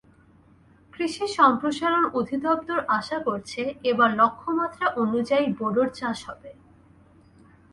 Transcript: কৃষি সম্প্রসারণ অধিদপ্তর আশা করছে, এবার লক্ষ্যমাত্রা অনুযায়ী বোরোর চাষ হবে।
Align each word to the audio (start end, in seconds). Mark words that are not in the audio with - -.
কৃষি 0.93 1.25
সম্প্রসারণ 1.37 2.03
অধিদপ্তর 2.19 2.79
আশা 2.99 3.17
করছে, 3.27 3.61
এবার 3.91 4.09
লক্ষ্যমাত্রা 4.21 4.85
অনুযায়ী 5.03 5.45
বোরোর 5.59 5.89
চাষ 5.99 6.17
হবে। 6.29 6.51